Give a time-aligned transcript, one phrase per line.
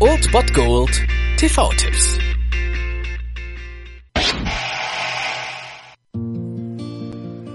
[0.00, 0.90] Old Bot Gold
[1.36, 2.18] TV-Tipps.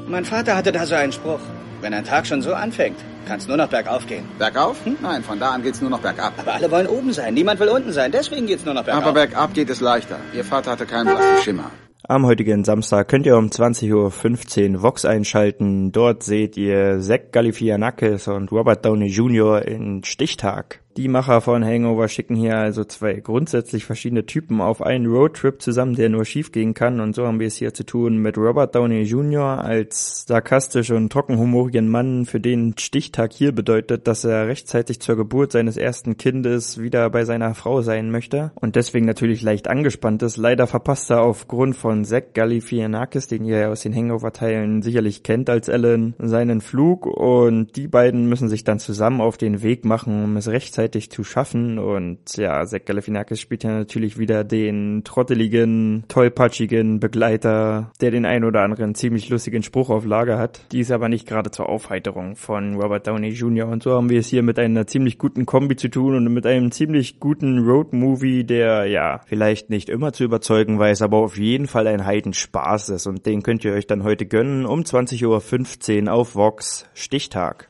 [0.07, 1.39] Mein Vater hatte da so einen Spruch.
[1.81, 4.23] Wenn ein Tag schon so anfängt, kann es nur noch bergauf gehen.
[4.37, 4.85] Bergauf?
[4.85, 4.97] Hm?
[5.01, 6.33] Nein, von da an geht's nur noch bergab.
[6.37, 7.33] Aber alle wollen oben sein.
[7.33, 8.11] Niemand will unten sein.
[8.11, 9.03] Deswegen geht's nur noch bergauf.
[9.03, 10.19] Aber bergab geht es leichter.
[10.35, 11.71] Ihr Vater hatte keinen blassen Schimmer.
[12.07, 15.91] Am heutigen Samstag könnt ihr um 20.15 Uhr Vox einschalten.
[15.91, 19.63] Dort seht ihr Zach Galifianakis und Robert Downey Jr.
[19.67, 20.81] in Stichtag.
[20.99, 25.95] Die Macher von Hangover schicken hier also zwei grundsätzlich verschiedene Typen auf einen Roadtrip zusammen,
[25.95, 26.99] der nur schief gehen kann.
[26.99, 29.63] Und so haben wir es hier zu tun mit Robert Downey Jr.
[29.63, 35.53] als sarkastisch und trockenhumorigen Mann, für den Stichtag hier bedeutet, dass er rechtzeitig zur Geburt
[35.53, 40.35] seines ersten Kindes wieder bei seiner Frau sein möchte und deswegen natürlich leicht angespannt ist.
[40.35, 45.69] Leider verpasst er aufgrund von Zack Galifianakis, den ihr aus den Hangover-Teilen sicherlich kennt als
[45.69, 50.35] Ellen, seinen Flug und die beiden müssen sich dann zusammen auf den Weg machen, um
[50.35, 51.79] es rechtzeitig rechtzeitig zu schaffen.
[51.79, 58.43] Und ja, Zach Galifianakis spielt ja natürlich wieder den trotteligen, tollpatschigen Begleiter, der den ein
[58.43, 60.61] oder anderen ziemlich lustigen Spruch auf Lager hat.
[60.71, 63.67] Die aber nicht gerade zur Aufheiterung von Robert Downey Jr.
[63.67, 66.47] Und so haben wir es hier mit einer ziemlich guten Kombi zu tun und mit
[66.47, 71.67] einem ziemlich guten Road-Movie, der ja vielleicht nicht immer zu überzeugen weiß, aber auf jeden
[71.67, 73.05] Fall ein Heidenspaß ist.
[73.05, 77.69] Und den könnt ihr euch dann heute gönnen um 20.15 Uhr auf Vox Stichtag.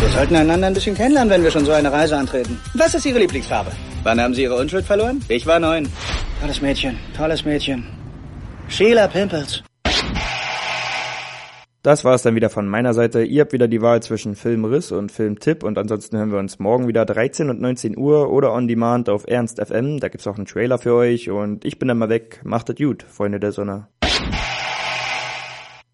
[0.00, 2.58] Wir sollten einander ein bisschen kennenlernen, wenn wir schon so eine Reise antreten.
[2.72, 3.70] Was ist Ihre Lieblingsfarbe?
[4.02, 5.22] Wann haben Sie Ihre Unschuld verloren?
[5.28, 5.86] Ich war neun.
[6.40, 7.84] Tolles Mädchen, tolles Mädchen.
[8.68, 9.62] Sheila Pimples.
[11.82, 13.24] Das war es dann wieder von meiner Seite.
[13.24, 16.88] Ihr habt wieder die Wahl zwischen Filmriss und Filmtipp und ansonsten hören wir uns morgen
[16.88, 20.00] wieder 13 und 19 Uhr oder on demand auf Ernst FM.
[20.00, 22.40] Da gibt's auch einen Trailer für euch und ich bin dann mal weg.
[22.42, 23.88] Macht es gut, Freunde der Sonne.